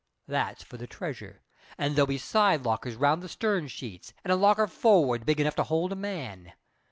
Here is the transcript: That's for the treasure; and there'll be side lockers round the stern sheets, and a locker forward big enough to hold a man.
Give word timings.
That's 0.27 0.63
for 0.63 0.77
the 0.77 0.87
treasure; 0.87 1.43
and 1.77 1.95
there'll 1.95 2.07
be 2.07 2.17
side 2.17 2.65
lockers 2.65 2.95
round 2.95 3.21
the 3.21 3.29
stern 3.29 3.67
sheets, 3.67 4.13
and 4.25 4.31
a 4.33 4.35
locker 4.35 4.65
forward 4.65 5.27
big 5.27 5.39
enough 5.39 5.57
to 5.57 5.63
hold 5.65 5.91
a 5.91 5.95
man. 5.95 6.53